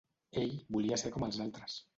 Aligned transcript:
Ell 0.43 0.55
volia 0.77 0.99
ser 1.03 1.15
com 1.19 1.29
els 1.31 1.41
altres. 1.47 1.81